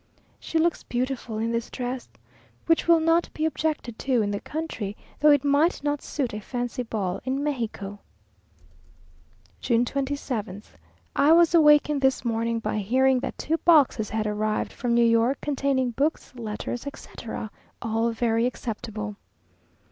[0.39, 2.09] She looks beautiful in this dress,
[2.65, 6.41] which will not be objected to in the country, though it might not suit a
[6.41, 7.99] fancy ball in Mexico.
[9.59, 10.69] June 27th.
[11.15, 15.39] I was awakened this morning by hearing that two boxes had arrived from New York,
[15.39, 19.17] containing books, letters, etc.; all very acceptable.